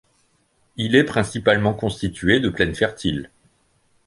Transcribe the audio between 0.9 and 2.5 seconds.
est principalement constitué de